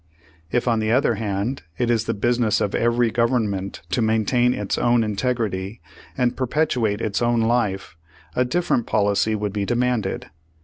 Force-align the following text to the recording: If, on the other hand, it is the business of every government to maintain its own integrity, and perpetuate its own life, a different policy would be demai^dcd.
If, 0.51 0.67
on 0.67 0.79
the 0.79 0.91
other 0.91 1.13
hand, 1.13 1.61
it 1.77 1.91
is 1.91 2.05
the 2.05 2.15
business 2.15 2.59
of 2.59 2.73
every 2.73 3.11
government 3.11 3.83
to 3.91 4.01
maintain 4.01 4.51
its 4.51 4.79
own 4.79 5.03
integrity, 5.03 5.79
and 6.17 6.35
perpetuate 6.35 7.01
its 7.01 7.21
own 7.21 7.41
life, 7.41 7.95
a 8.35 8.43
different 8.43 8.87
policy 8.87 9.35
would 9.35 9.53
be 9.53 9.63
demai^dcd. 9.63 10.23